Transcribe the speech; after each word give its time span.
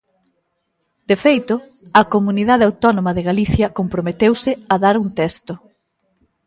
De 1.09 1.15
feito, 1.23 1.55
a 1.99 2.01
Comunidade 2.13 2.67
Autónoma 2.69 3.11
de 3.17 3.25
Galicia 3.29 3.67
comprometeuse 3.79 4.51
a 4.73 4.75
dar 4.83 4.95
un 5.03 5.07
texto. 5.19 5.53